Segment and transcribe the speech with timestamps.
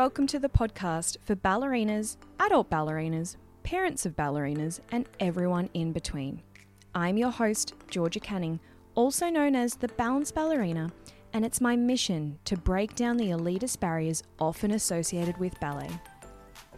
[0.00, 6.40] welcome to the podcast for ballerinas, adult ballerinas, parents of ballerinas, and everyone in between.
[6.94, 8.60] I'm your host, Georgia Canning,
[8.94, 10.90] also known as the Balanced Ballerina,
[11.34, 15.90] and it's my mission to break down the elitist barriers often associated with ballet.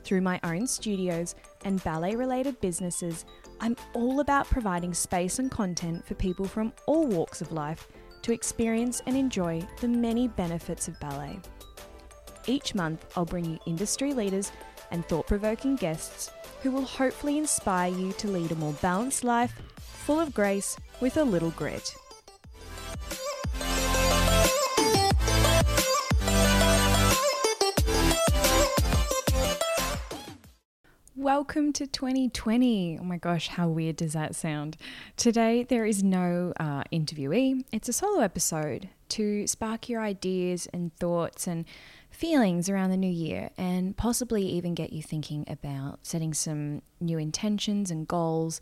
[0.03, 3.25] Through my own studios and ballet related businesses,
[3.61, 7.87] I'm all about providing space and content for people from all walks of life
[8.23, 11.39] to experience and enjoy the many benefits of ballet.
[12.49, 14.51] Each month, I'll bring you industry leaders
[14.91, 19.63] and thought provoking guests who will hopefully inspire you to lead a more balanced life,
[19.79, 21.95] full of grace, with a little grit.
[31.15, 32.99] Welcome to 2020.
[33.01, 34.77] Oh my gosh, how weird does that sound?
[35.17, 37.65] Today, there is no uh, interviewee.
[37.71, 41.67] It's a solo episode to spark your ideas and thoughts and
[42.23, 47.19] feelings around the new year and possibly even get you thinking about setting some new
[47.19, 48.61] intentions and goals,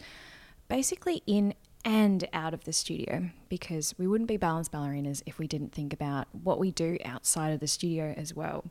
[0.68, 1.52] basically in
[1.84, 5.92] and out of the studio, because we wouldn't be balanced ballerinas if we didn't think
[5.92, 8.64] about what we do outside of the studio as well.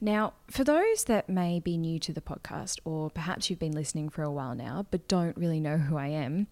[0.00, 4.08] Now, for those that may be new to the podcast, or perhaps you've been listening
[4.08, 6.46] for a while now but don't really know who I am,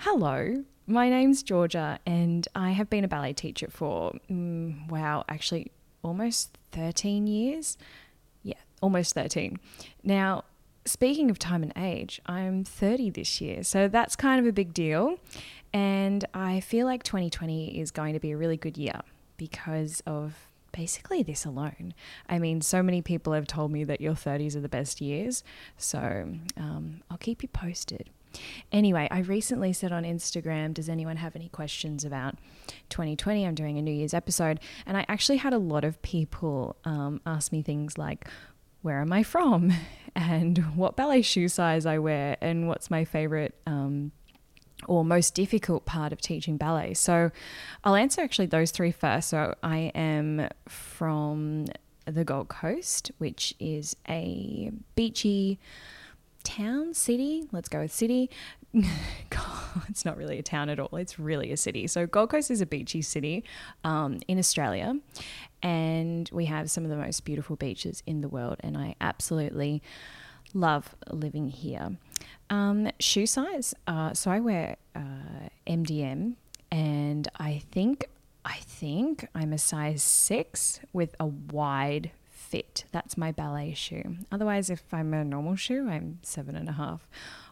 [0.00, 0.62] hello.
[0.86, 5.72] My name's Georgia, and I have been a ballet teacher for, mm, wow, actually
[6.04, 7.76] almost 13 years.
[8.42, 9.58] Yeah, almost 13.
[10.02, 10.44] Now,
[10.84, 14.72] speaking of time and age, I'm 30 this year, so that's kind of a big
[14.74, 15.18] deal.
[15.72, 19.00] And I feel like 2020 is going to be a really good year
[19.36, 21.94] because of basically this alone.
[22.28, 25.42] I mean, so many people have told me that your 30s are the best years,
[25.76, 28.10] so um, I'll keep you posted.
[28.72, 32.36] Anyway, I recently said on Instagram, does anyone have any questions about
[32.90, 33.46] 2020?
[33.46, 34.60] I'm doing a New Year's episode.
[34.86, 38.28] And I actually had a lot of people um, ask me things like,
[38.82, 39.72] where am I from?
[40.16, 42.36] And what ballet shoe size I wear?
[42.40, 44.12] And what's my favorite um,
[44.86, 46.94] or most difficult part of teaching ballet?
[46.94, 47.32] So
[47.82, 49.30] I'll answer actually those three first.
[49.30, 51.64] So I am from
[52.06, 55.58] the Gold Coast, which is a beachy,
[56.44, 58.30] town, city, let's go with city.
[59.88, 60.96] It's not really a town at all.
[60.96, 61.88] It's really a city.
[61.88, 63.42] So, Gold Coast is a beachy city
[63.82, 64.96] um, in Australia,
[65.62, 68.56] and we have some of the most beautiful beaches in the world.
[68.60, 69.82] And I absolutely
[70.52, 71.96] love living here.
[72.50, 73.74] Um, shoe size.
[73.86, 76.34] Uh, so, I wear uh, MDM,
[76.70, 78.08] and I think
[78.44, 82.12] I think I'm a size six with a wide
[82.54, 82.84] fit.
[82.92, 84.16] That's my ballet shoe.
[84.30, 87.08] Otherwise, if I'm a normal shoe, I'm seven and a half.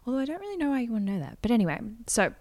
[0.07, 1.39] Although I don't really know why you want to know that.
[1.43, 2.33] But anyway, so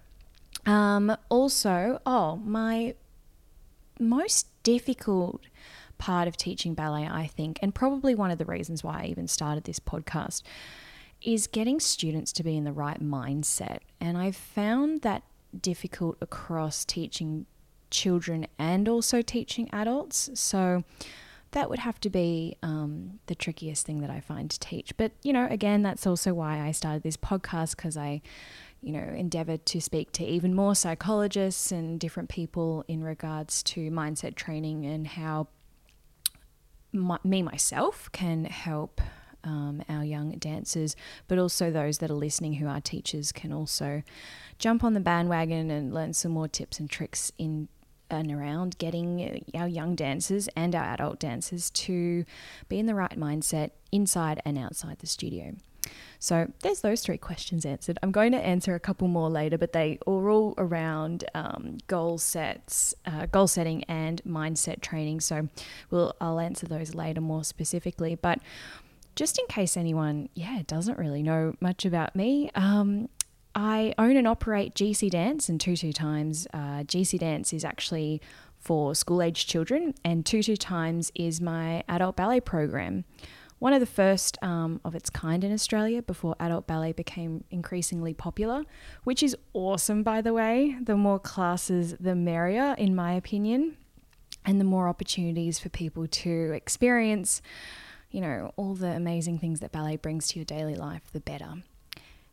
[0.68, 2.94] um, also, oh, my
[4.00, 5.42] most difficult
[5.98, 9.28] part of teaching ballet, I think, and probably one of the reasons why I even
[9.28, 10.44] started this podcast,
[11.24, 13.80] is getting students to be in the right mindset.
[14.00, 15.24] And I've found that
[15.60, 17.48] difficult across teaching
[17.90, 20.30] children and also teaching adults.
[20.36, 20.84] So,
[21.52, 24.96] that would have to be um, the trickiest thing that I find to teach.
[24.98, 28.22] But, you know, again, that's also why I started this podcast because I,
[28.82, 33.92] you know, endeavored to speak to even more psychologists and different people in regards to
[33.92, 35.48] mindset training and how
[36.94, 39.02] my, me myself can help
[39.44, 40.96] um, our young dancers,
[41.28, 44.04] but also those that are listening who are teachers can also
[44.60, 47.68] jump on the bandwagon and learn some more tips and tricks in
[48.12, 52.26] and around getting our young dancers and our adult dancers to
[52.70, 55.54] be in the right mindset inside and outside the studio.
[56.20, 57.98] So there's those three questions answered.
[58.04, 62.20] I'm going to answer a couple more later, but they are all around um, goal
[62.20, 65.22] sets, uh, goal setting, and mindset training.
[65.22, 65.50] So
[65.90, 68.16] we'll I'll answer those later more specifically.
[68.16, 68.40] But
[69.16, 73.10] just in case anyone, yeah, doesn't really know much about me, um,
[73.54, 76.48] I own and operate GC Dance and Tutu Times.
[76.54, 78.22] Uh, GC Dance is actually
[78.58, 83.04] for school age children, and Tutu Times is my adult ballet program.
[83.60, 88.14] One of the first um, of its kind in Australia before adult ballet became increasingly
[88.14, 88.64] popular,
[89.04, 90.78] which is awesome, by the way.
[90.82, 93.78] The more classes, the merrier, in my opinion,
[94.46, 97.42] and the more opportunities for people to experience,
[98.10, 101.62] you know, all the amazing things that ballet brings to your daily life, the better.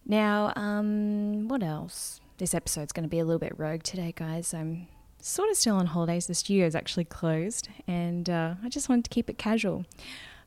[0.08, 2.20] Now, um, what else?
[2.38, 4.55] This episode's going to be a little bit rogue today, guys.
[4.55, 4.88] I'm
[5.20, 6.26] sort of still on holidays.
[6.26, 9.84] The studio's actually closed, and uh, I just wanted to keep it casual.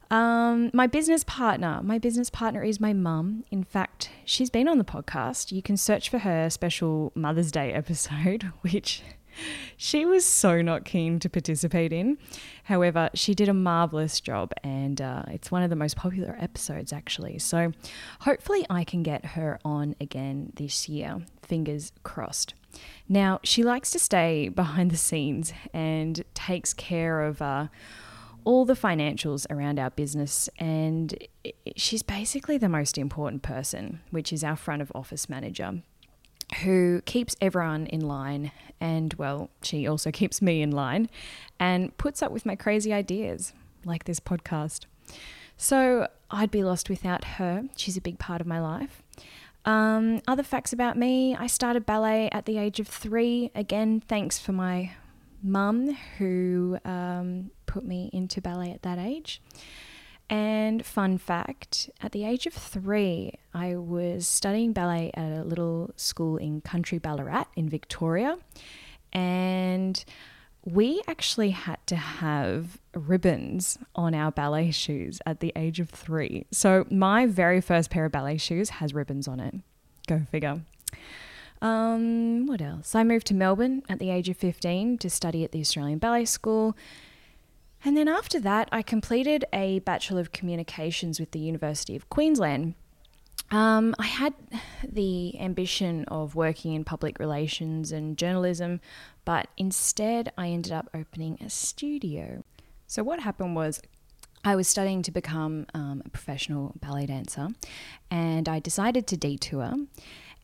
[0.10, 1.80] Um, my business partner.
[1.84, 3.46] My business partner is my mum.
[3.52, 5.52] In fact, she's been on the podcast.
[5.52, 9.04] You can search for her special Mother's Day episode, which
[9.78, 12.18] she was so not keen to participate in.
[12.66, 16.94] However, she did a marvelous job, and uh, it's one of the most popular episodes,
[16.94, 17.40] actually.
[17.40, 17.72] So,
[18.22, 21.22] hopefully, I can get her on again this year.
[21.42, 22.54] Fingers crossed.
[23.10, 27.42] Now, she likes to stay behind the scenes and takes care of.
[27.42, 27.68] Uh,
[28.44, 31.16] all the financials around our business, and
[31.76, 35.84] she's basically the most important person, which is our front of office manager
[36.64, 38.52] who keeps everyone in line.
[38.80, 41.10] And well, she also keeps me in line
[41.60, 43.54] and puts up with my crazy ideas,
[43.86, 44.86] like this podcast.
[45.58, 47.64] So I'd be lost without her.
[47.76, 49.04] She's a big part of my life.
[49.64, 53.52] Um, other facts about me I started ballet at the age of three.
[53.54, 54.92] Again, thanks for my
[55.44, 59.42] mum who um, put me into ballet at that age.
[60.32, 65.92] And fun fact at the age of three, I was studying ballet at a little
[65.98, 68.38] school in country Ballarat in Victoria.
[69.12, 70.04] And
[70.64, 76.46] we actually had to have ribbons on our ballet shoes at the age of three.
[76.50, 79.56] So my very first pair of ballet shoes has ribbons on it.
[80.08, 80.62] Go figure.
[81.62, 82.96] Um, what else?
[82.96, 86.24] I moved to Melbourne at the age of 15 to study at the Australian Ballet
[86.24, 86.78] School.
[87.84, 92.76] And then after that, I completed a Bachelor of Communications with the University of Queensland.
[93.50, 94.34] Um, I had
[94.88, 98.80] the ambition of working in public relations and journalism,
[99.26, 102.44] but instead I ended up opening a studio.
[102.88, 103.82] So, what happened was
[104.46, 107.50] I was studying to become um, a professional ballet dancer,
[108.10, 109.74] and I decided to detour.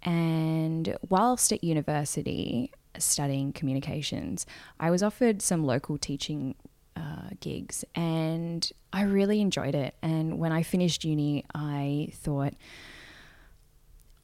[0.04, 4.46] And whilst at university studying communications,
[4.80, 6.56] I was offered some local teaching
[6.98, 9.96] uh, gigs and I really enjoyed it.
[10.02, 12.54] And when I finished uni, I thought,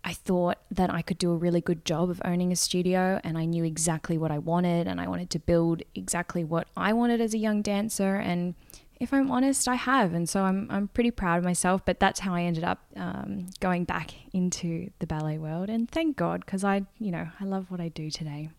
[0.04, 3.38] I thought that I could do a really good job of owning a studio and
[3.38, 7.22] I knew exactly what I wanted and I wanted to build exactly what I wanted
[7.22, 8.16] as a young dancer.
[8.16, 8.56] And
[9.00, 10.14] if I'm honest, I have.
[10.14, 11.86] And so I'm, I'm pretty proud of myself.
[11.86, 15.70] But that's how I ended up um, going back into the ballet world.
[15.70, 18.50] And thank God, because I, you know, I love what I do today.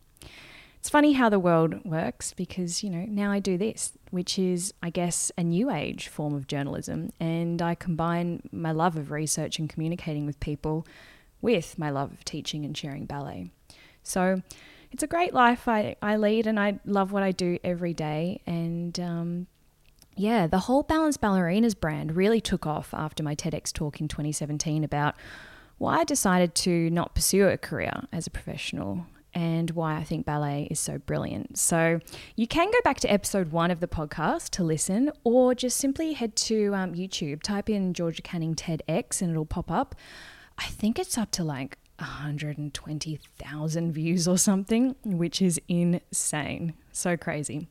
[0.84, 4.74] It's funny how the world works because, you know, now I do this, which is,
[4.82, 7.10] I guess, a new age form of journalism.
[7.18, 10.86] And I combine my love of research and communicating with people
[11.40, 13.50] with my love of teaching and sharing ballet.
[14.02, 14.42] So
[14.92, 18.42] it's a great life I, I lead and I love what I do every day.
[18.46, 19.46] And um,
[20.16, 24.84] yeah, the whole Balanced Ballerinas brand really took off after my TEDx talk in 2017
[24.84, 25.14] about
[25.78, 30.24] why I decided to not pursue a career as a professional and why I think
[30.24, 31.58] ballet is so brilliant.
[31.58, 32.00] So
[32.36, 36.12] you can go back to episode one of the podcast to listen, or just simply
[36.12, 39.94] head to um, YouTube, type in Georgia Canning TEDx, and it'll pop up.
[40.56, 46.74] I think it's up to like 120,000 views or something, which is insane.
[46.92, 47.68] So crazy.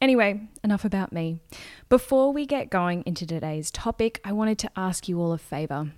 [0.00, 1.40] Anyway, enough about me.
[1.88, 5.92] Before we get going into today's topic, I wanted to ask you all a favor.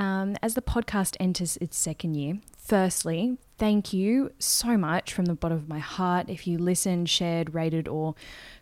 [0.00, 5.34] Um, as the podcast enters its second year, firstly, thank you so much from the
[5.34, 6.30] bottom of my heart.
[6.30, 8.14] If you listened, shared, rated, or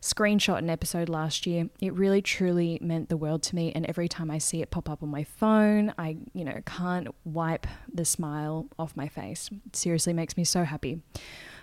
[0.02, 3.70] screenshot an episode last year, it really truly meant the world to me.
[3.72, 7.14] And every time I see it pop up on my phone, I, you know, can't
[7.24, 9.48] wipe the smile off my face.
[9.64, 11.02] It seriously makes me so happy.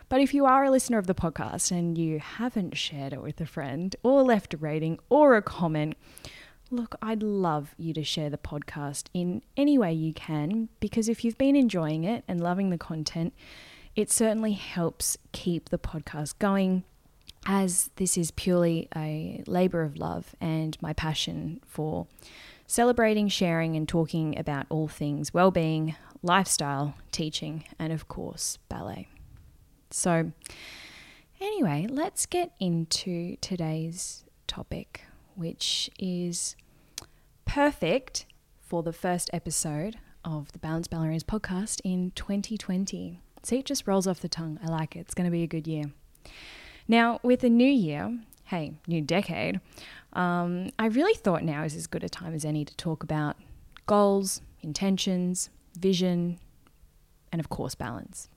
[0.08, 3.42] But if you are a listener of the podcast and you haven't shared it with
[3.42, 5.98] a friend or left a rating or a comment,
[6.72, 11.24] Look, I'd love you to share the podcast in any way you can because if
[11.24, 13.34] you've been enjoying it and loving the content,
[13.96, 16.84] it certainly helps keep the podcast going
[17.46, 22.08] as this is purely a labor of love and my passion for
[22.66, 29.08] celebrating, sharing, and talking about all things well being, lifestyle, teaching, and of course, ballet.
[29.92, 30.32] So,
[31.40, 35.04] anyway, let's get into today's topic
[35.36, 36.56] which is
[37.46, 38.26] perfect
[38.60, 43.20] for the first episode of the Balanced Ballerinas podcast in 2020.
[43.44, 44.60] See, it just rolls off the tongue.
[44.64, 45.00] I like it.
[45.00, 45.92] It's going to be a good year.
[46.88, 49.60] Now, with a new year, hey, new decade,
[50.14, 53.36] um, I really thought now is as good a time as any to talk about
[53.86, 56.40] goals, intentions, vision,
[57.32, 58.30] and of course, balance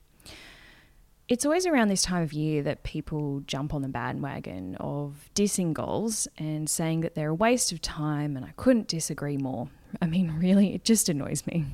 [1.29, 5.75] it's always around this time of year that people jump on the bandwagon of dissing
[5.75, 9.69] goals and saying that they're a waste of time, and I couldn't disagree more.
[10.01, 11.67] I mean, really, it just annoys me.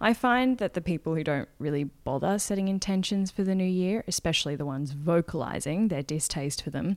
[0.00, 4.02] I find that the people who don't really bother setting intentions for the new year,
[4.08, 6.96] especially the ones vocalizing their distaste for them,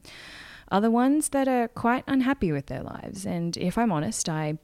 [0.71, 3.25] are the ones that are quite unhappy with their lives.
[3.25, 4.57] And if I'm honest, I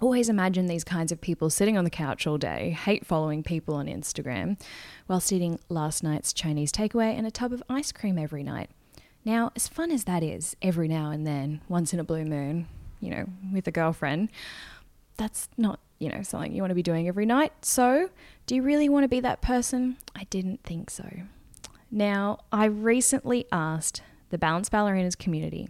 [0.00, 3.74] always imagine these kinds of people sitting on the couch all day, hate following people
[3.74, 4.60] on Instagram,
[5.08, 8.70] whilst eating last night's Chinese takeaway and a tub of ice cream every night.
[9.24, 12.68] Now, as fun as that is, every now and then, once in a blue moon,
[13.00, 14.28] you know, with a girlfriend,
[15.16, 17.52] that's not, you know, something you want to be doing every night.
[17.64, 18.10] So,
[18.46, 19.96] do you really want to be that person?
[20.14, 21.08] I didn't think so.
[21.90, 25.68] Now, I recently asked the Balanced Ballerinas community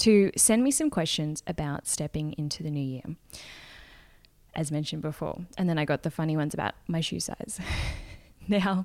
[0.00, 3.16] to send me some questions about stepping into the new year,
[4.54, 5.40] as mentioned before.
[5.56, 7.60] And then I got the funny ones about my shoe size.
[8.50, 8.84] Now,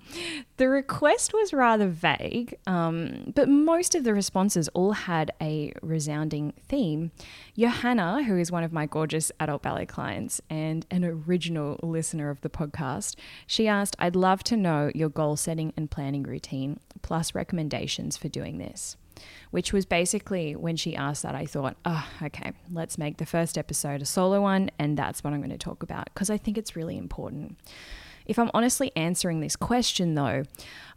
[0.57, 6.53] the request was rather vague, um, but most of the responses all had a resounding
[6.67, 7.11] theme.
[7.57, 12.41] Johanna, who is one of my gorgeous adult ballet clients and an original listener of
[12.41, 13.15] the podcast,
[13.47, 18.27] she asked, I'd love to know your goal setting and planning routine, plus recommendations for
[18.27, 18.97] doing this.
[19.51, 23.57] Which was basically when she asked that, I thought, oh, okay, let's make the first
[23.57, 26.57] episode a solo one, and that's what I'm going to talk about because I think
[26.57, 27.57] it's really important.
[28.25, 30.43] If I'm honestly answering this question, though,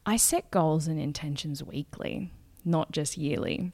[0.06, 2.32] I set goals and intentions weekly,
[2.64, 3.72] not just yearly.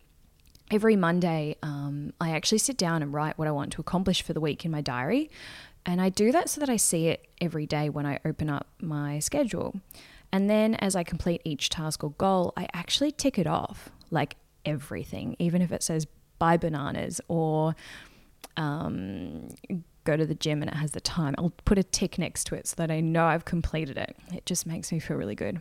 [0.70, 4.32] Every Monday, um, I actually sit down and write what I want to accomplish for
[4.32, 5.30] the week in my diary.
[5.86, 8.66] And I do that so that I see it every day when I open up
[8.80, 9.80] my schedule.
[10.32, 14.36] And then as I complete each task or goal, I actually tick it off like
[14.64, 16.06] everything, even if it says
[16.38, 17.74] buy bananas or
[18.56, 19.48] um,
[20.04, 22.54] go to the gym and it has the time, I'll put a tick next to
[22.54, 24.16] it so that I know I've completed it.
[24.32, 25.60] It just makes me feel really good.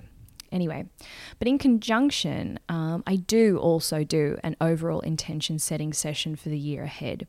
[0.52, 0.86] Anyway,
[1.40, 6.58] but in conjunction, um, I do also do an overall intention setting session for the
[6.58, 7.26] year ahead.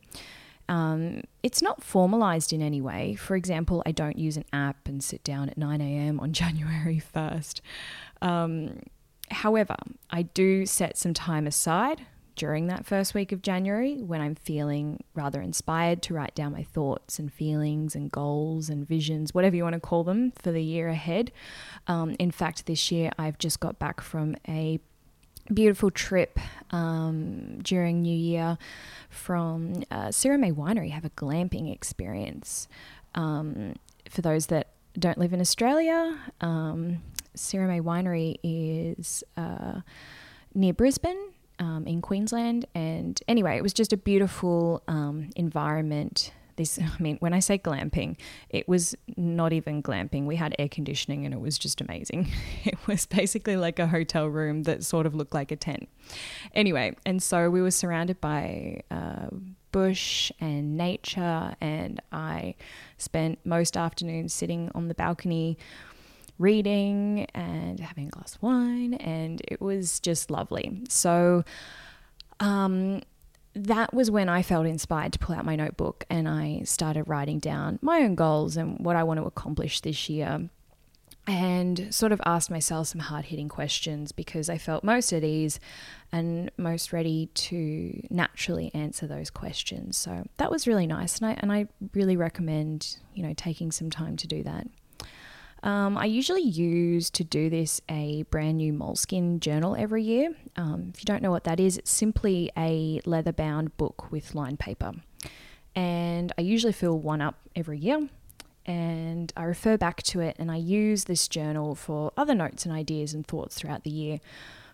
[0.69, 3.15] Um, it's not formalized in any way.
[3.15, 6.19] For example, I don't use an app and sit down at 9 a.m.
[6.19, 7.61] on January 1st.
[8.21, 8.79] Um,
[9.31, 9.75] however,
[10.09, 12.05] I do set some time aside
[12.35, 16.63] during that first week of January when I'm feeling rather inspired to write down my
[16.63, 20.61] thoughts and feelings and goals and visions, whatever you want to call them, for the
[20.61, 21.31] year ahead.
[21.87, 24.79] Um, in fact, this year I've just got back from a
[25.53, 26.39] beautiful trip
[26.71, 28.57] um, during New Year
[29.09, 30.91] from uh, May Winery.
[30.91, 32.67] Have a glamping experience.
[33.13, 33.75] Um,
[34.09, 37.01] for those that don't live in Australia, um,
[37.67, 39.81] May Winery is uh,
[40.53, 42.65] near Brisbane um, in Queensland.
[42.73, 46.31] And anyway, it was just a beautiful um, environment.
[46.55, 48.17] This, I mean, when I say glamping,
[48.49, 50.25] it was not even glamping.
[50.25, 52.31] We had air conditioning and it was just amazing.
[52.65, 55.87] It was basically like a hotel room that sort of looked like a tent.
[56.53, 59.27] Anyway, and so we were surrounded by uh,
[59.71, 62.55] bush and nature, and I
[62.97, 65.57] spent most afternoons sitting on the balcony
[66.37, 70.81] reading and having a glass of wine, and it was just lovely.
[70.89, 71.43] So,
[72.39, 73.01] um,
[73.55, 77.39] that was when I felt inspired to pull out my notebook and I started writing
[77.39, 80.49] down my own goals and what I want to accomplish this year.
[81.27, 85.59] And sort of asked myself some hard hitting questions because I felt most at ease
[86.11, 89.97] and most ready to naturally answer those questions.
[89.97, 91.17] So that was really nice.
[91.17, 94.67] And I, and I really recommend, you know, taking some time to do that.
[95.65, 100.29] Um, I usually use to do this a brand new Moleskine journal every year.
[100.55, 104.35] Um, if you don't know what that is, it's simply a leather bound book with
[104.35, 104.93] lined paper.
[105.75, 108.07] And I usually fill one up every year.
[108.67, 112.73] And I refer back to it and I use this journal for other notes and
[112.73, 114.19] ideas and thoughts throughout the year.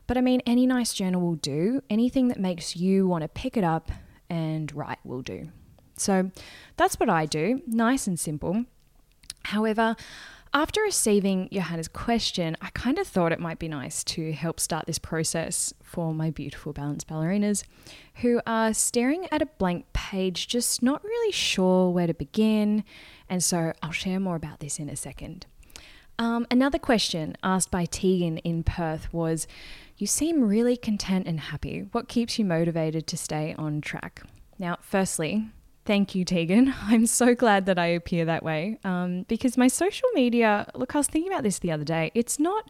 [0.08, 1.82] But I mean, any nice journal will do.
[1.90, 3.92] Anything that makes you want to pick it up
[4.30, 5.50] and write will do.
[5.96, 6.32] So
[6.76, 8.66] that's what I do, nice and simple.
[9.44, 9.96] However,
[10.54, 14.86] after receiving Johanna's question, I kind of thought it might be nice to help start
[14.86, 17.64] this process for my beautiful balanced ballerinas
[18.16, 22.84] who are staring at a blank page, just not really sure where to begin.
[23.30, 25.46] And so I'll share more about this in a second.
[26.20, 29.48] Um, another question asked by Tegan in Perth was
[29.98, 31.88] You seem really content and happy.
[31.94, 34.22] What keeps you motivated to stay on track?
[34.60, 35.48] Now, firstly,
[35.86, 36.74] Thank you, Tegan.
[36.84, 41.00] I'm so glad that I appear that way um, because my social media, look, I
[41.00, 42.12] was thinking about this the other day.
[42.14, 42.70] It's not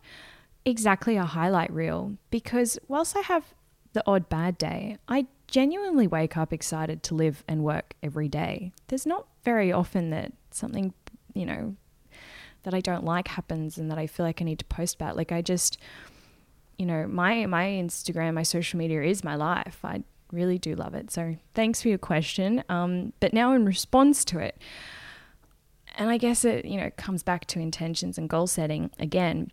[0.65, 3.53] exactly a highlight reel because whilst I have
[3.93, 8.71] the odd bad day, I genuinely wake up excited to live and work every day.
[8.87, 10.93] There's not very often that something,
[11.33, 11.75] you know,
[12.63, 15.17] that I don't like happens and that I feel like I need to post about.
[15.17, 15.77] Like I just,
[16.77, 19.79] you know, my my Instagram, my social media is my life.
[19.83, 21.11] I Really do love it.
[21.11, 22.63] So thanks for your question.
[22.69, 24.57] Um, but now in response to it,
[25.97, 29.51] and I guess it you know comes back to intentions and goal setting again.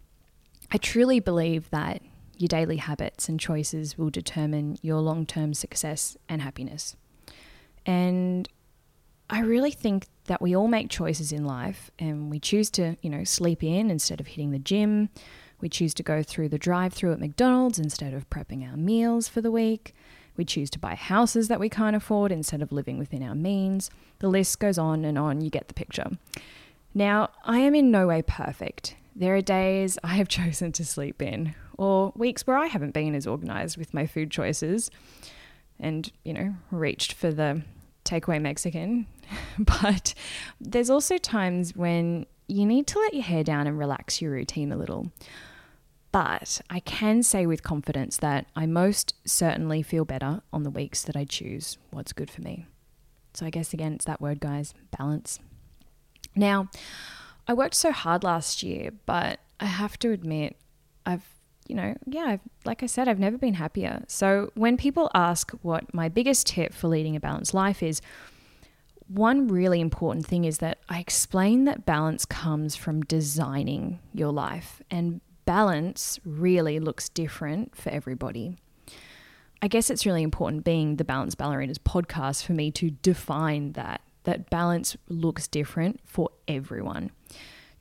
[0.71, 2.03] I truly believe that
[2.37, 6.95] your daily habits and choices will determine your long term success and happiness.
[7.85, 8.49] And
[9.31, 13.11] I really think that we all make choices in life and we choose to, you
[13.11, 15.11] know, sleep in instead of hitting the gym.
[15.61, 19.27] We choose to go through the drive through at McDonald's instead of prepping our meals
[19.27, 19.95] for the week.
[20.39, 23.91] We choose to buy houses that we can't afford instead of living within our means.
[24.21, 26.07] The list goes on and on, you get the picture.
[26.95, 28.95] Now, I am in no way perfect.
[29.15, 33.15] There are days I have chosen to sleep in, or weeks where I haven't been
[33.15, 34.91] as organized with my food choices
[35.79, 37.63] and, you know, reached for the
[38.05, 39.07] takeaway Mexican.
[39.59, 40.15] but
[40.61, 44.73] there's also times when you need to let your hair down and relax your routine
[44.73, 45.11] a little.
[46.11, 51.03] But I can say with confidence that I most certainly feel better on the weeks
[51.03, 52.67] that I choose what's good for me.
[53.35, 55.39] So I guess again, it's that word, guys balance.
[56.35, 56.71] Now,
[57.47, 60.57] I worked so hard last year, but I have to admit,
[61.05, 61.25] I've,
[61.67, 64.05] you know, yeah, I've, like I said, I've never been happier.
[64.07, 68.01] So when people ask what my biggest tip for leading a balanced life is,
[69.09, 74.83] one really important thing is that I explain that balance comes from designing your life,
[74.91, 78.55] and balance really looks different for everybody.
[79.63, 84.03] I guess it's really important being the Balance Ballerinas podcast for me to define that
[84.25, 87.13] that balance looks different for everyone.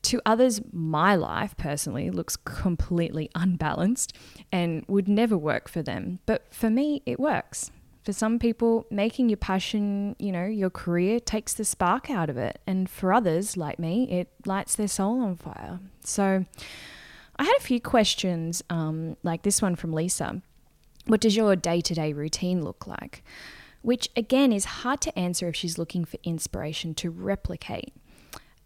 [0.03, 4.15] To others, my life personally looks completely unbalanced
[4.49, 6.19] and would never work for them.
[6.25, 7.69] But for me, it works.
[8.05, 12.37] For some people, making your passion, you know, your career takes the spark out of
[12.37, 12.59] it.
[12.65, 15.81] And for others, like me, it lights their soul on fire.
[15.99, 16.45] So
[17.39, 20.41] I had a few questions, um, like this one from Lisa.
[21.05, 23.23] What does your day to day routine look like?
[23.87, 27.93] which again is hard to answer if she's looking for inspiration to replicate.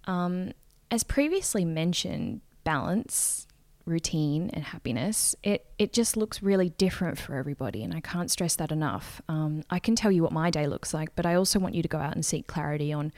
[0.06, 0.54] Um,
[0.90, 3.46] as previously mentioned, balance,
[3.86, 8.56] routine, and happiness, it, it just looks really different for everybody, and I can't stress
[8.56, 9.22] that enough.
[9.30, 11.84] Um, I can tell you what my day looks like, but I also want you
[11.84, 13.14] to go out and seek clarity on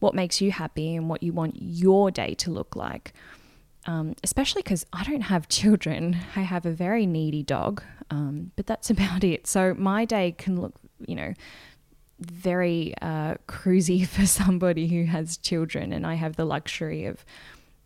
[0.00, 3.12] what makes you happy and what you want your day to look like.
[3.86, 6.16] Um, especially because I don't have children.
[6.34, 9.46] I have a very needy dog, um, but that's about it.
[9.46, 11.34] So my day can look you know,
[12.20, 15.92] very uh, cruisy for somebody who has children.
[15.92, 17.24] And I have the luxury of,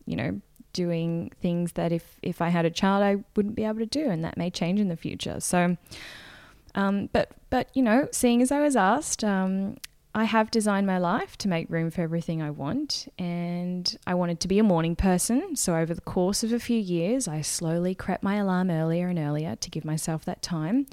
[0.07, 0.41] you know,
[0.73, 4.09] doing things that if, if I had a child, I wouldn't be able to do.
[4.09, 5.41] And that may change in the future.
[5.41, 5.77] So,
[6.75, 9.79] um, but, but, you know, seeing as I was asked, um,
[10.13, 14.41] I have designed my life to make room for everything I want, and I wanted
[14.41, 15.55] to be a morning person.
[15.55, 19.21] So, over the course of a few years, I slowly crept my alarm earlier and
[19.21, 20.87] earlier to give myself that time.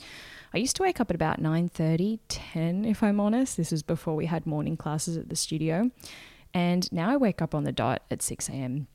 [0.53, 3.57] I used to wake up at about 9:30, 10 if I'm honest.
[3.57, 5.89] This was before we had morning classes at the studio.
[6.53, 8.87] And now I wake up on the dot at 6 a.m.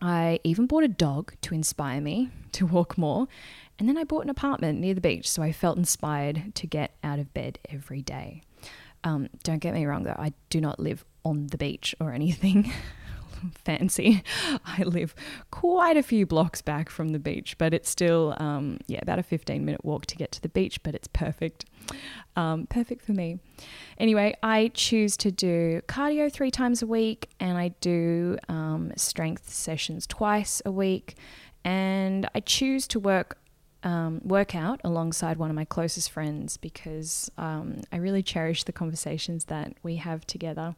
[0.00, 3.28] I even bought a dog to inspire me to walk more.
[3.78, 6.96] And then I bought an apartment near the beach, so I felt inspired to get
[7.04, 8.42] out of bed every day.
[9.04, 12.72] Um, don't get me wrong, though, I do not live on the beach or anything.
[13.64, 14.22] fancy.
[14.64, 15.14] I live
[15.50, 19.22] quite a few blocks back from the beach, but it's still, um, yeah, about a
[19.22, 21.64] 15 minute walk to get to the beach, but it's perfect.
[22.36, 23.38] Um, perfect for me.
[23.98, 29.50] Anyway, I choose to do cardio three times a week and I do um, strength
[29.50, 31.16] sessions twice a week.
[31.64, 33.38] And I choose to work
[33.84, 38.72] um, work out alongside one of my closest friends because um, I really cherish the
[38.72, 40.74] conversations that we have together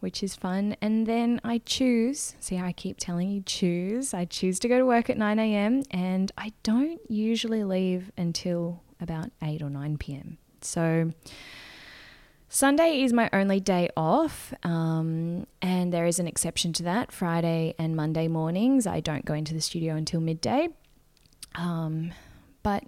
[0.00, 0.76] which is fun.
[0.80, 4.78] And then I choose, see how I keep telling you choose, I choose to go
[4.78, 5.82] to work at 9 a.m.
[5.90, 10.38] and I don't usually leave until about 8 or 9 p.m.
[10.62, 11.12] So
[12.48, 17.12] Sunday is my only day off, um, and there is an exception to that.
[17.12, 20.68] Friday and Monday mornings, I don't go into the studio until midday.
[21.54, 22.12] Um,
[22.62, 22.84] but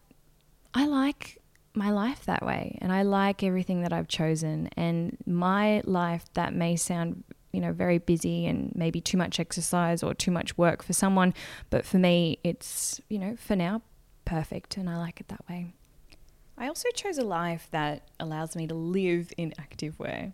[0.74, 1.38] I like
[1.74, 6.54] my life that way and I like everything that I've chosen and my life that
[6.54, 10.82] may sound you know very busy and maybe too much exercise or too much work
[10.82, 11.32] for someone
[11.70, 13.80] but for me it's you know for now
[14.24, 15.72] perfect and I like it that way.
[16.56, 20.32] I also chose a life that allows me to live in active way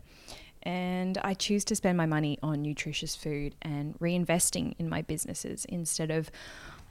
[0.62, 5.64] and I choose to spend my money on nutritious food and reinvesting in my businesses
[5.66, 6.30] instead of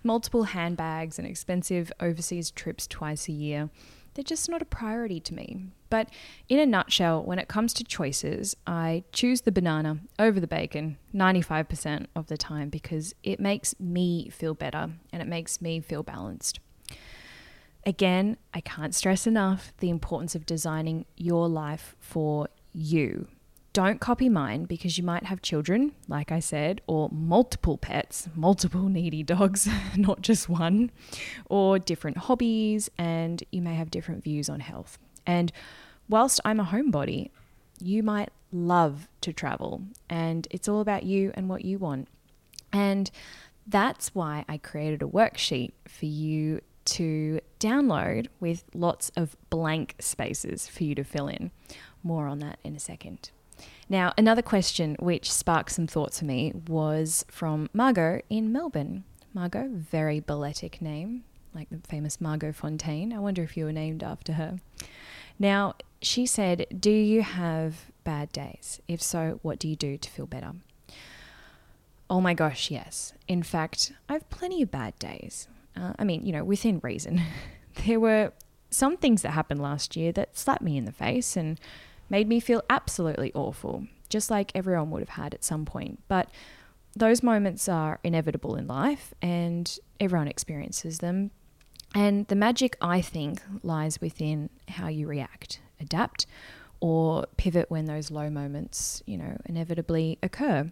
[0.03, 3.69] multiple handbags and expensive overseas trips twice a year
[4.17, 5.67] they're just not a priority to me.
[5.91, 6.09] But
[6.49, 10.97] in a nutshell, when it comes to choices, I choose the banana over the bacon
[11.13, 16.01] 95% of the time because it makes me feel better and it makes me feel
[16.01, 16.59] balanced.
[17.85, 23.27] Again, I can't stress enough the importance of designing your life for you
[23.73, 28.89] don't copy mine because you might have children, like I said, or multiple pets, multiple
[28.89, 30.91] needy dogs, not just one,
[31.45, 34.97] or different hobbies, and you may have different views on health.
[35.25, 35.51] And
[36.09, 37.29] whilst I'm a homebody,
[37.79, 42.07] You might love to travel, and it's all about you and what you want.
[42.73, 43.11] And
[43.67, 50.67] that's why I created a worksheet for you to download with lots of blank spaces
[50.67, 51.51] for you to fill in.
[52.01, 53.29] More on that in a second.
[53.89, 59.05] Now, another question which sparked some thoughts for me was from Margot in Melbourne.
[59.33, 61.23] Margot, very balletic name,
[61.53, 63.13] like the famous Margot Fonteyn.
[63.13, 64.59] I wonder if you were named after her.
[65.39, 68.81] Now, she said, Do you have bad days?
[68.87, 70.53] If so, what do you do to feel better?
[72.09, 73.13] Oh my gosh, yes.
[73.27, 75.47] In fact, I have plenty of bad days.
[75.75, 77.21] Uh, I mean, you know, within reason.
[77.85, 78.31] there were
[78.69, 81.59] some things that happened last year that slapped me in the face and
[82.09, 85.99] made me feel absolutely awful, just like everyone would have had at some point.
[86.07, 86.29] But
[86.95, 91.31] those moments are inevitable in life and everyone experiences them.
[91.93, 96.25] And the magic, I think, lies within how you react, adapt,
[96.79, 100.71] or pivot when those low moments, you know, inevitably occur.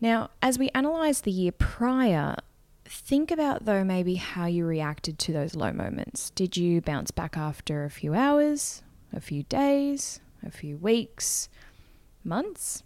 [0.00, 2.36] Now, as we analyze the year prior,
[2.84, 6.30] think about though maybe how you reacted to those low moments.
[6.30, 11.48] Did you bounce back after a few hours, a few days, a few weeks,
[12.24, 12.82] months?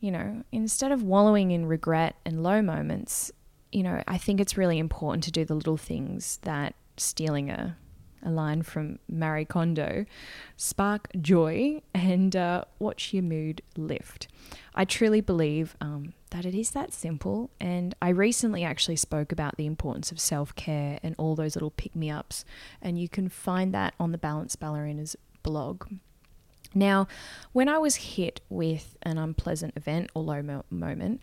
[0.00, 3.32] You know, instead of wallowing in regret and low moments,
[3.72, 7.76] you know, I think it's really important to do the little things that stealing a
[8.24, 10.06] a line from Marie Kondo,
[10.56, 14.28] spark joy and uh, watch your mood lift.
[14.74, 17.50] I truly believe um, that it is that simple.
[17.60, 21.70] And I recently actually spoke about the importance of self care and all those little
[21.70, 22.44] pick me ups.
[22.80, 25.84] And you can find that on the Balance Ballerina's blog.
[26.74, 27.06] Now,
[27.52, 31.20] when I was hit with an unpleasant event or low mo- moment,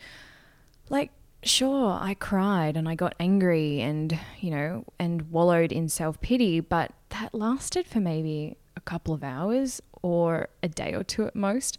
[0.89, 1.11] like
[1.43, 6.61] sure, I cried and I got angry and, you know, and wallowed in self pity,
[6.61, 11.35] but that lasted for maybe a couple of hours or a day or two at
[11.35, 11.77] most.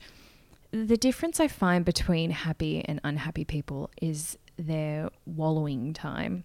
[0.71, 6.45] The difference I find between happy and unhappy people is their wallowing time.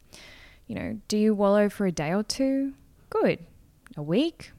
[0.67, 2.73] You know, do you wallow for a day or two?
[3.09, 3.39] Good.
[3.95, 4.51] A week?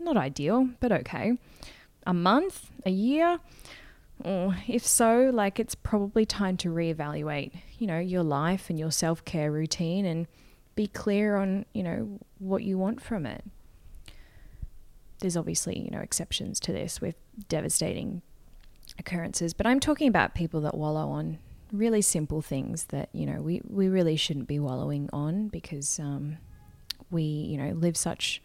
[0.00, 1.38] Not ideal, but okay.
[2.06, 2.70] A month?
[2.84, 3.38] A year?
[4.24, 8.90] Or if so, like it's probably time to reevaluate, you know, your life and your
[8.90, 10.26] self-care routine and
[10.74, 13.44] be clear on, you know, what you want from it.
[15.20, 17.14] There's obviously, you know, exceptions to this with
[17.48, 18.22] devastating
[18.98, 21.38] occurrences, but I'm talking about people that wallow on
[21.72, 26.38] really simple things that, you know, we, we really shouldn't be wallowing on because um,
[27.10, 28.42] we, you know, live such,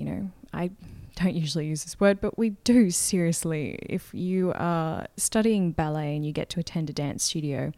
[0.00, 0.70] you know, I
[1.16, 3.78] don't usually use this word, but we do seriously.
[3.82, 7.72] If you are studying ballet and you get to attend a dance studio,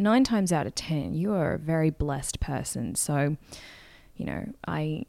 [0.00, 2.96] nine times out of ten, you are a very blessed person.
[2.96, 3.36] So,
[4.16, 5.04] you know, I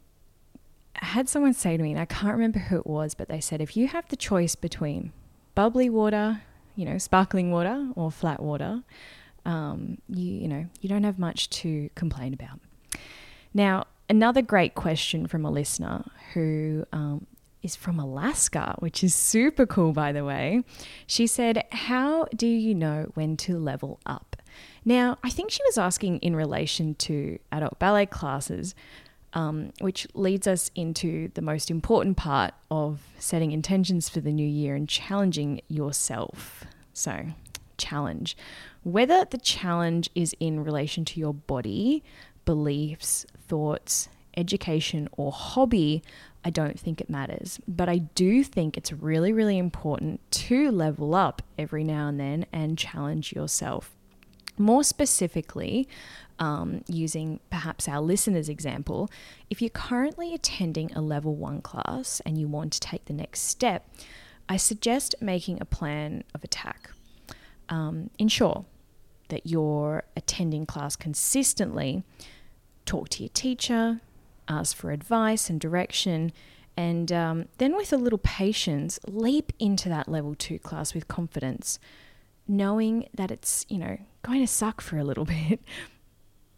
[0.93, 3.59] had someone say to me, and I can't remember who it was, but they said,
[3.59, 5.11] if you have the choice between
[5.55, 6.43] bubbly water,
[6.75, 8.83] you know, sparkling water, or flat water,
[9.45, 12.59] um, you you know, you don't have much to complain about.
[13.51, 17.27] Now, another great question from a listener who um,
[17.61, 20.63] is from Alaska, which is super cool, by the way.
[21.05, 24.35] She said, How do you know when to level up?
[24.85, 28.75] Now, I think she was asking in relation to adult ballet classes,
[29.33, 34.47] um, which leads us into the most important part of setting intentions for the new
[34.47, 36.63] year and challenging yourself.
[36.93, 37.27] So,
[37.77, 38.35] challenge.
[38.83, 42.03] Whether the challenge is in relation to your body,
[42.49, 46.01] beliefs, thoughts, education, or hobby,
[46.43, 47.59] I don't think it matters.
[47.67, 52.47] But I do think it's really, really important to level up every now and then
[52.51, 53.95] and challenge yourself.
[54.57, 55.87] More specifically,
[56.39, 59.11] um, using perhaps our listener's example,
[59.51, 63.41] if you're currently attending a level one class and you want to take the next
[63.41, 63.87] step,
[64.49, 66.89] I suggest making a plan of attack.
[67.69, 68.65] Um, ensure
[69.29, 72.03] that you're attending class consistently.
[72.89, 74.01] Talk to your teacher,
[74.47, 76.33] ask for advice and direction,
[76.75, 81.77] and um, then with a little patience, leap into that level two class with confidence,
[82.47, 85.59] knowing that it's, you know, going to suck for a little bit.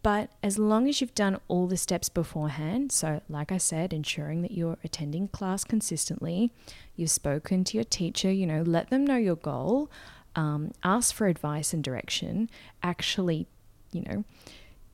[0.02, 4.40] But as long as you've done all the steps beforehand, so like I said, ensuring
[4.40, 6.50] that you're attending class consistently,
[6.96, 9.90] you've spoken to your teacher, you know, let them know your goal,
[10.34, 12.48] um, ask for advice and direction,
[12.82, 13.48] actually,
[13.92, 14.24] you know,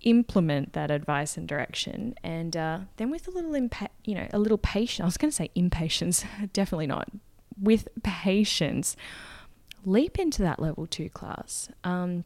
[0.03, 4.39] implement that advice and direction and uh, then with a little impa- you know a
[4.39, 7.09] little patience i was going to say impatience definitely not
[7.61, 8.97] with patience
[9.85, 12.25] leap into that level two class um,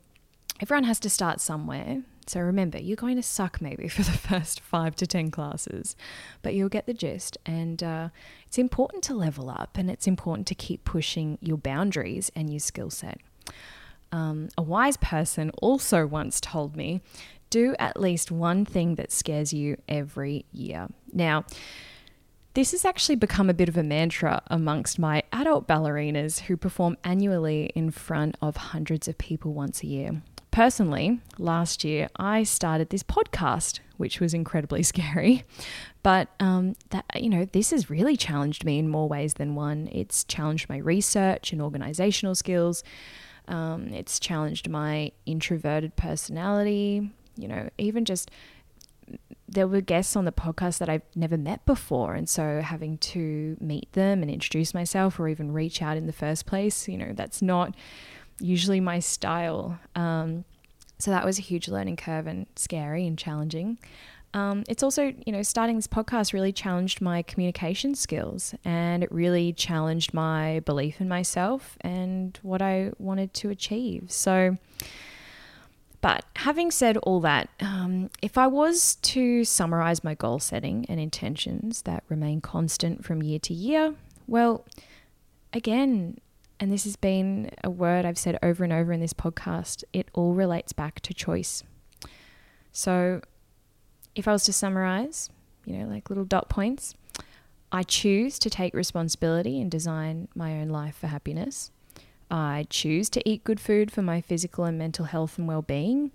[0.60, 4.60] everyone has to start somewhere So remember, you're going to suck maybe for the first
[4.60, 5.96] five to 10 classes,
[6.42, 7.38] but you'll get the gist.
[7.44, 8.08] And uh,
[8.46, 12.60] it's important to level up and it's important to keep pushing your boundaries and your
[12.60, 13.18] skill set.
[14.10, 17.00] Um, a wise person also once told me
[17.52, 20.88] do at least one thing that scares you every year.
[21.12, 21.44] Now,
[22.54, 26.96] this has actually become a bit of a mantra amongst my adult ballerinas who perform
[27.04, 30.22] annually in front of hundreds of people once a year.
[30.50, 35.44] Personally, last year I started this podcast, which was incredibly scary.
[36.02, 39.88] But um, that you know, this has really challenged me in more ways than one.
[39.92, 42.82] It's challenged my research and organizational skills.
[43.48, 47.10] Um, it's challenged my introverted personality.
[47.36, 48.30] You know, even just
[49.48, 52.14] there were guests on the podcast that I've never met before.
[52.14, 56.12] And so having to meet them and introduce myself or even reach out in the
[56.12, 57.74] first place, you know, that's not
[58.40, 59.78] usually my style.
[59.94, 60.44] Um,
[60.98, 63.78] so that was a huge learning curve and scary and challenging.
[64.34, 69.12] Um, it's also, you know, starting this podcast really challenged my communication skills and it
[69.12, 74.10] really challenged my belief in myself and what I wanted to achieve.
[74.10, 74.56] So,
[76.02, 80.98] but having said all that, um, if I was to summarize my goal setting and
[80.98, 83.94] intentions that remain constant from year to year,
[84.26, 84.66] well,
[85.52, 86.18] again,
[86.58, 90.08] and this has been a word I've said over and over in this podcast, it
[90.12, 91.62] all relates back to choice.
[92.72, 93.20] So,
[94.16, 95.30] if I was to summarize,
[95.64, 96.94] you know, like little dot points,
[97.70, 101.70] I choose to take responsibility and design my own life for happiness.
[102.32, 106.12] I choose to eat good food for my physical and mental health and well being.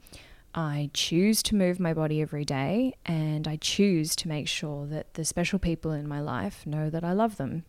[0.56, 5.13] I choose to move my body every day, and I choose to make sure that
[5.13, 7.63] the special people in my life know that I love them.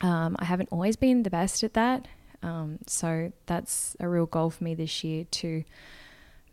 [0.00, 2.08] Um, I haven't always been the best at that.
[2.42, 5.62] Um, so that's a real goal for me this year to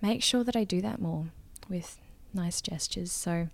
[0.01, 1.27] make sure that I do that more
[1.69, 1.97] with
[2.33, 3.13] nice gestures.
[3.13, 3.47] So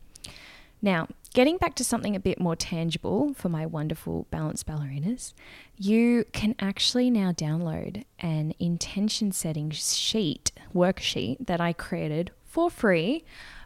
[0.82, 5.34] now, getting back to something a bit more tangible for my wonderful balanced ballerinas,
[5.78, 13.24] you can actually now download an intention setting sheet, worksheet that I created for free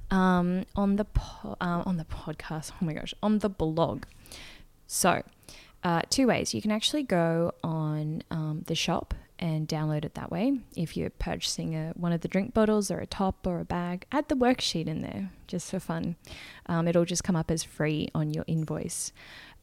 [0.09, 2.71] um, on the po- uh, on the podcast.
[2.81, 4.03] Oh my gosh, on the blog.
[4.87, 5.23] So
[5.83, 6.53] uh, two ways.
[6.53, 10.59] You can actually go on um, the shop and download it that way.
[10.75, 14.05] If you're purchasing a, one of the drink bottles or a top or a bag,
[14.11, 16.15] add the worksheet in there just for fun.
[16.65, 19.11] Um, it'll just come up as free on your invoice.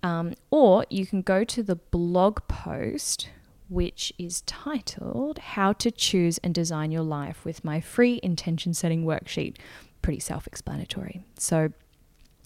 [0.02, 3.30] Um, or you can go to the blog post,
[3.68, 9.04] which is titled How to Choose and Design Your Life with my free intention setting
[9.04, 9.56] worksheet.
[10.02, 11.22] Pretty self explanatory.
[11.38, 11.70] So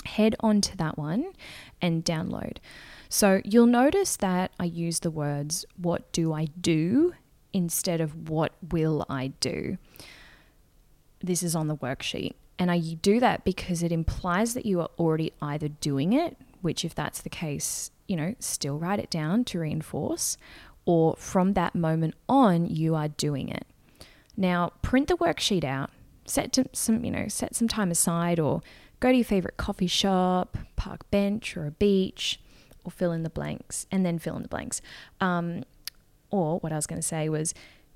[0.04, 1.32] head on to that one
[1.82, 2.58] and download.
[3.08, 7.14] So you'll notice that I use the words, what do I do,
[7.52, 9.78] instead of what will I do.
[11.20, 12.34] This is on the worksheet.
[12.58, 16.84] And I do that because it implies that you are already either doing it, which,
[16.84, 20.36] if that's the case, you know, still write it down to reinforce,
[20.84, 23.66] or from that moment on, you are doing it.
[24.36, 25.90] Now, print the worksheet out,
[26.24, 28.60] set some, you know, set some time aside, or
[29.00, 32.40] go to your favorite coffee shop, park bench, or a beach
[32.88, 34.80] or fill in the blanks and then fill in the blanks.
[35.20, 35.64] Um,
[36.30, 37.52] or what I was going to say was,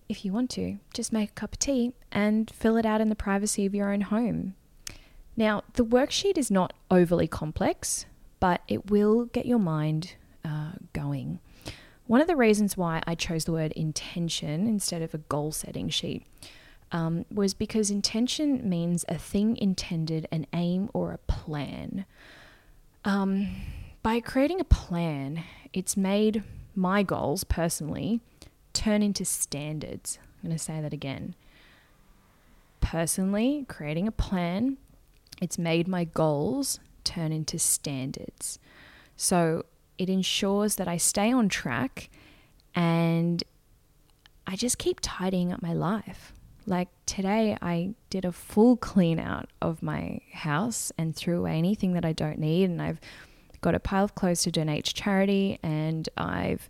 [0.06, 3.08] if you want to, just make a cup of tea and fill it out in
[3.08, 4.54] the privacy of your own home.
[5.34, 8.04] Now, the worksheet is not overly complex,
[8.38, 11.40] but it will get your mind uh, going.
[12.06, 15.88] One of the reasons why I chose the word intention instead of a goal setting
[15.88, 16.26] sheet
[16.90, 22.04] um, was because intention means a thing intended, an aim, or a plan.
[23.04, 23.48] Um,
[24.02, 26.42] by creating a plan, it's made
[26.74, 28.20] my goals personally
[28.72, 30.18] turn into standards.
[30.42, 31.34] I'm going to say that again.
[32.80, 34.76] Personally, creating a plan,
[35.40, 38.58] it's made my goals turn into standards.
[39.16, 39.64] So
[39.98, 42.10] it ensures that I stay on track
[42.74, 43.42] and
[44.46, 46.32] I just keep tidying up my life.
[46.66, 51.92] Like today, I did a full clean out of my house and threw away anything
[51.94, 53.00] that I don't need, and I've
[53.62, 56.68] got a pile of clothes to donate to charity, and I've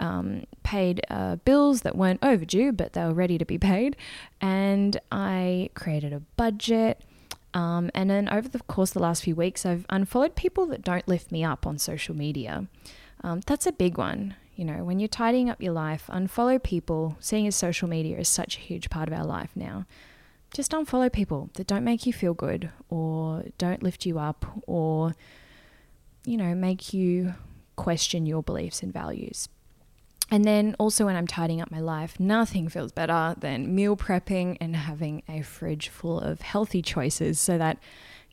[0.00, 3.96] um, paid uh, bills that weren't overdue, but they were ready to be paid.
[4.40, 7.02] And I created a budget.
[7.52, 10.82] Um, and then over the course of the last few weeks, I've unfollowed people that
[10.82, 12.66] don't lift me up on social media.
[13.22, 14.34] Um, that's a big one.
[14.56, 17.16] You know, when you're tidying up your life, unfollow people.
[17.20, 19.86] Seeing as social media is such a huge part of our life now,
[20.52, 25.14] just unfollow people that don't make you feel good or don't lift you up or
[26.24, 27.34] you know, make you
[27.76, 29.48] question your beliefs and values.
[30.30, 34.58] And then also when I'm tidying up my life, nothing feels better than meal prepping
[34.60, 37.78] and having a fridge full of healthy choices so that,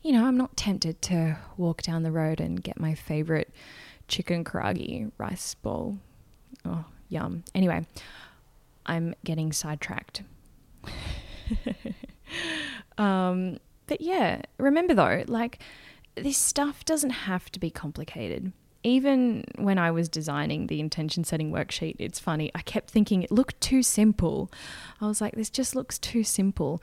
[0.02, 3.52] you know, I'm not tempted to walk down the road and get my favorite
[4.06, 5.98] chicken karaage rice bowl.
[6.64, 7.42] Oh, yum.
[7.52, 7.84] Anyway,
[8.86, 10.22] I'm getting sidetracked.
[12.98, 15.58] um, but yeah, remember though, like
[16.22, 18.52] this stuff doesn't have to be complicated.
[18.84, 22.50] Even when I was designing the intention setting worksheet, it's funny.
[22.54, 24.50] I kept thinking it looked too simple.
[25.00, 26.80] I was like, this just looks too simple.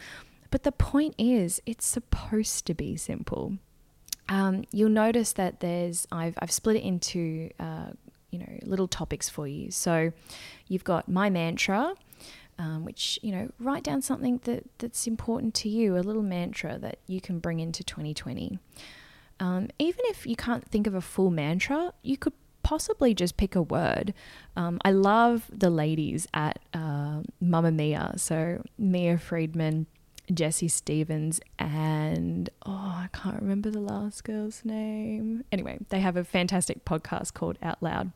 [0.52, 3.58] But the point is, it's supposed to be simple.
[4.30, 7.90] Um, you'll notice that there's I've I've split it into uh,
[8.32, 9.72] you know little topics for you.
[9.72, 10.12] So
[10.68, 11.94] you've got my mantra,
[12.58, 16.78] um, which you know write down something that that's important to you, a little mantra
[16.80, 18.60] that you can bring into 2020.
[19.40, 23.56] Um, even if you can't think of a full mantra, you could possibly just pick
[23.56, 24.14] a word.
[24.56, 29.88] Um, I love the ladies at uh, Mamamia, so Mia Freedman
[30.34, 35.44] Jessie Stephens and oh, I can't remember the last girl's name.
[35.52, 38.12] Anyway, they have a fantastic podcast called Out Loud,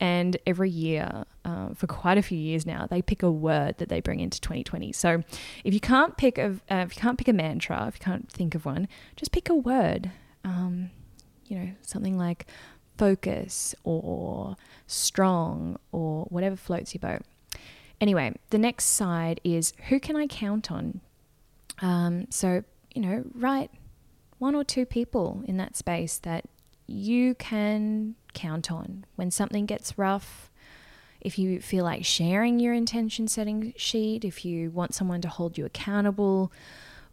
[0.00, 3.88] and every year, uh, for quite a few years now, they pick a word that
[3.88, 4.92] they bring into 2020.
[4.92, 5.22] So,
[5.64, 8.30] if you can't pick a uh, if you can't pick a mantra, if you can't
[8.30, 10.10] think of one, just pick a word.
[10.46, 10.90] Um,
[11.44, 12.46] you know, something like
[12.96, 14.56] focus or
[14.86, 17.22] strong or whatever floats your boat.
[18.00, 21.00] Anyway, the next side is who can I count on
[21.80, 22.62] um, so,
[22.94, 23.70] you know, write
[24.38, 26.44] one or two people in that space that
[26.86, 30.50] you can count on when something gets rough.
[31.20, 35.58] If you feel like sharing your intention setting sheet, if you want someone to hold
[35.58, 36.52] you accountable,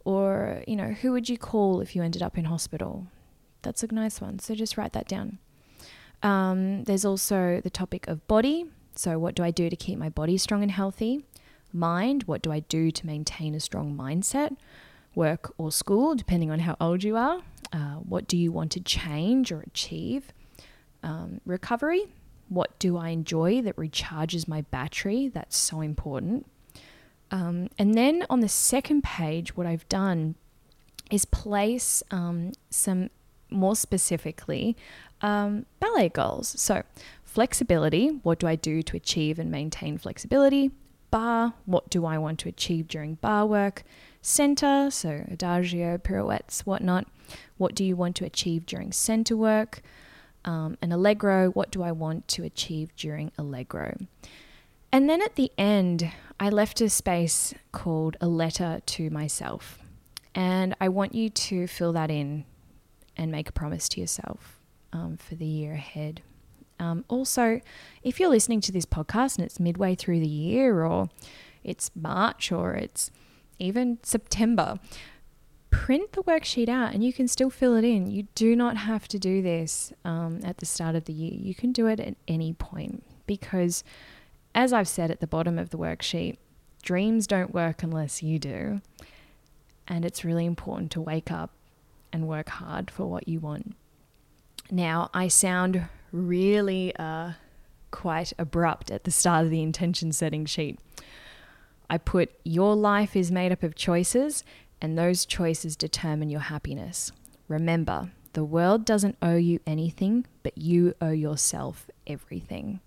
[0.04, 3.06] or, you know, who would you call if you ended up in hospital?
[3.64, 4.38] That's a nice one.
[4.38, 5.38] So just write that down.
[6.22, 8.66] Um, there's also the topic of body.
[8.94, 11.24] So, what do I do to keep my body strong and healthy?
[11.74, 14.56] mind, what do I do to maintain a strong mindset?
[15.14, 17.42] Work or school, depending on how old you are.
[17.72, 20.32] Uh, what do you want to change or achieve?
[21.02, 22.06] Um, recovery,
[22.48, 25.28] what do I enjoy that recharges my battery?
[25.28, 26.46] That's so important.
[27.30, 30.36] Um, and then on the second page, what I've done
[31.10, 33.10] is place um, some
[33.54, 34.76] more specifically
[35.20, 36.54] um, ballet goals.
[36.60, 36.82] So,
[37.24, 40.70] flexibility what do I do to achieve and maintain flexibility?
[41.10, 43.84] Barre, what do I want to achieve during barre work?
[44.20, 47.06] Center, so adagio, pirouettes, whatnot.
[47.56, 49.80] What do you want to achieve during center work?
[50.44, 53.96] Um, an allegro, what do I want to achieve during allegro?
[54.92, 59.78] And then at the end, I left a space called a letter to myself.
[60.34, 62.44] And I want you to fill that in
[63.16, 64.60] and make a promise to yourself
[64.92, 66.22] um, for the year ahead.
[66.78, 67.60] Um, also,
[68.02, 71.08] if you're listening to this podcast and it's midway through the year, or
[71.62, 73.10] it's March, or it's
[73.58, 74.78] even September,
[75.70, 78.10] print the worksheet out and you can still fill it in.
[78.10, 81.32] You do not have to do this um, at the start of the year.
[81.34, 83.82] You can do it at any point because,
[84.54, 86.36] as I've said at the bottom of the worksheet,
[86.82, 88.80] dreams don't work unless you do.
[89.88, 91.50] And it's really important to wake up
[92.14, 93.74] and work hard for what you want.
[94.70, 97.32] Now, I sound really uh,
[97.90, 100.78] quite abrupt at the start of the intention setting sheet.
[101.90, 104.44] I put, Your life is made up of choices,
[104.80, 107.10] and those choices determine your happiness.
[107.48, 112.78] Remember, the world doesn't owe you anything, but you owe yourself everything.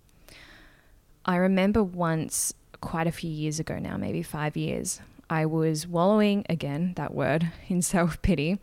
[1.26, 6.46] I remember once, quite a few years ago now, maybe five years, I was wallowing,
[6.48, 8.60] again, that word, in self pity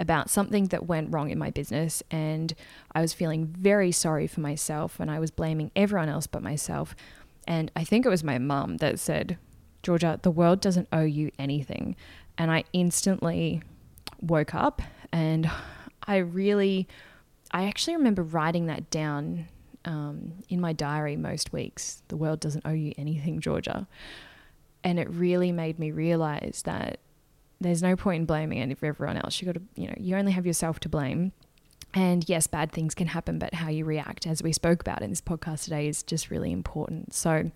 [0.00, 2.54] about something that went wrong in my business and
[2.92, 6.96] I was feeling very sorry for myself and I was blaming everyone else but myself.
[7.46, 9.36] And I think it was my mum that said,
[9.82, 11.96] Georgia, the world doesn't owe you anything.
[12.38, 13.62] And I instantly
[14.22, 14.80] woke up
[15.12, 15.50] and
[16.06, 16.88] I really,
[17.50, 19.48] I actually remember writing that down
[19.84, 22.02] um, in my diary most weeks.
[22.08, 23.86] The world doesn't owe you anything, Georgia.
[24.82, 27.00] And it really made me realize that
[27.60, 29.40] there's no point in blaming everyone else.
[29.40, 31.32] You got to, you know, you only have yourself to blame.
[31.92, 35.10] And yes, bad things can happen, but how you react, as we spoke about in
[35.10, 37.14] this podcast today, is just really important.
[37.14, 37.50] So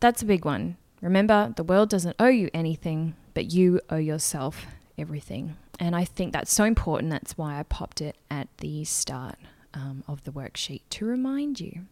[0.00, 0.76] that's a big one.
[1.00, 4.66] Remember, the world doesn't owe you anything, but you owe yourself
[4.98, 5.56] everything.
[5.80, 7.10] And I think that's so important.
[7.10, 9.36] That's why I popped it at the start
[9.72, 11.86] um, of the worksheet to remind you.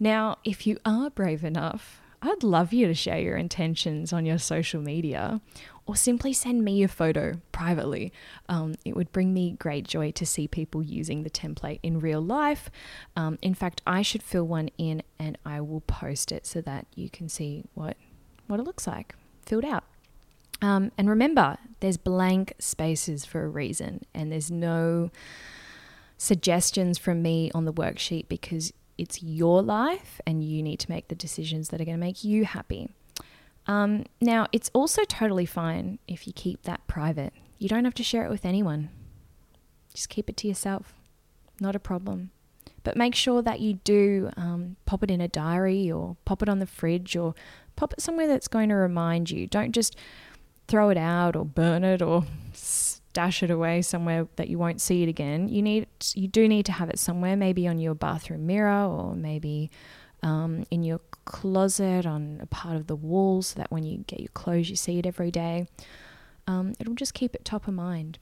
[0.00, 4.38] Now, if you are brave enough I'd love you to share your intentions on your
[4.38, 5.40] social media
[5.86, 8.12] or simply send me a photo privately.
[8.48, 12.20] Um, it would bring me great joy to see people using the template in real
[12.20, 12.70] life.
[13.16, 16.86] Um, in fact, I should fill one in and I will post it so that
[16.94, 17.96] you can see what
[18.46, 19.14] what it looks like
[19.46, 19.84] filled out.
[20.60, 25.10] Um, and remember, there's blank spaces for a reason, and there's no
[26.16, 31.08] suggestions from me on the worksheet because it's your life and you need to make
[31.08, 32.90] the decisions that are going to make you happy.
[33.66, 37.32] Um, now, it's also totally fine if you keep that private.
[37.58, 38.90] You don't have to share it with anyone.
[39.94, 40.94] Just keep it to yourself.
[41.60, 42.30] Not a problem.
[42.84, 46.48] But make sure that you do um, pop it in a diary or pop it
[46.48, 47.34] on the fridge or
[47.76, 49.46] pop it somewhere that's going to remind you.
[49.46, 49.96] Don't just
[50.66, 55.02] throw it out or burn it or stash it away somewhere that you won't see
[55.02, 55.48] it again.
[55.48, 59.14] You need you do need to have it somewhere, maybe on your bathroom mirror or
[59.14, 59.70] maybe
[60.22, 64.20] um, in your closet on a part of the wall, so that when you get
[64.20, 65.66] your clothes, you see it every day.
[66.46, 68.18] Um, it'll just keep it top of mind.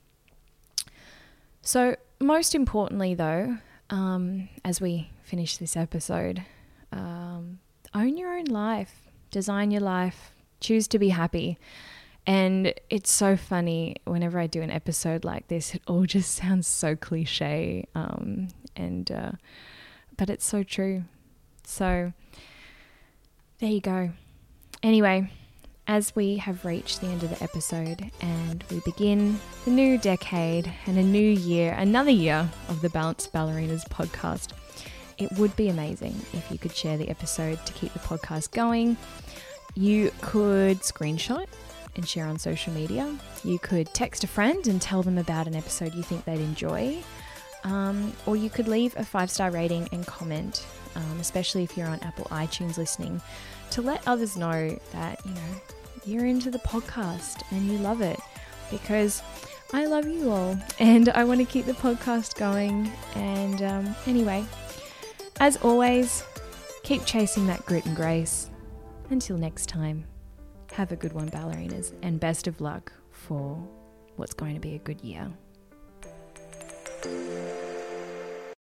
[1.62, 3.59] So, most importantly, though,
[3.90, 6.44] um, as we finish this episode,
[6.92, 7.59] um,
[7.94, 11.59] own your own life, design your life, choose to be happy.
[12.26, 16.66] And it's so funny whenever I do an episode like this, it all just sounds
[16.66, 17.86] so cliche.
[17.94, 19.32] Um, and, uh,
[20.16, 21.05] but it's so true.
[21.71, 22.12] So
[23.61, 24.11] there you go.
[24.83, 25.31] Anyway,
[25.87, 30.71] as we have reached the end of the episode and we begin the new decade
[30.87, 34.53] and a new year, another year of the Balanced Ballerinas podcast,
[35.16, 38.97] it would be amazing if you could share the episode to keep the podcast going.
[39.75, 41.47] You could screenshot
[41.95, 43.16] and share on social media.
[43.45, 46.99] You could text a friend and tell them about an episode you think they'd enjoy.
[47.62, 51.88] Um, or you could leave a five star rating and comment, um, especially if you're
[51.88, 53.20] on Apple iTunes listening,
[53.70, 55.61] to let others know that, you know,
[56.05, 58.18] you're into the podcast and you love it
[58.70, 59.22] because
[59.72, 62.91] I love you all and I want to keep the podcast going.
[63.14, 64.45] And um, anyway,
[65.41, 66.24] as always,
[66.82, 68.49] keep chasing that grit and grace.
[69.11, 70.05] Until next time.
[70.72, 73.61] Have a good one, ballerinas, and best of luck for
[74.16, 75.30] what's going to be a good year.